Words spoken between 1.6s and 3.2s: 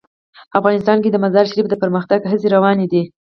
د پرمختګ هڅې روانې دي.